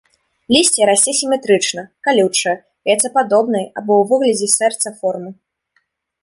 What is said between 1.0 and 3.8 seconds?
сіметрычна, калючае, яйцападобнай,